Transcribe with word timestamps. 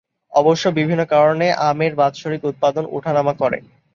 অবশ্য 0.33 0.63
বিভিন্ন 0.77 1.01
কারণে 1.13 1.47
আমের 1.69 1.93
বাৎসরিক 1.95 2.41
উৎপাদন 2.51 2.83
ওঠানামা 2.91 3.33
করে। 3.41 3.57